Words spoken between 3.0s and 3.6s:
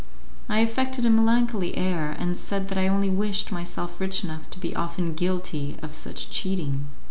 wished